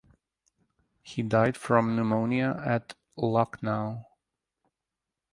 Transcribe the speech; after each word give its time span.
He 1.03 1.21
died 1.21 1.55
from 1.55 1.95
pneumonia 1.95 2.59
at 2.65 2.95
Lucknow. 3.17 4.07